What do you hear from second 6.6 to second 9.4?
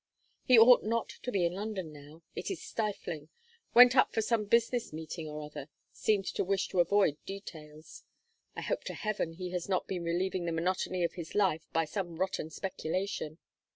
to avoid details. I hope to heaven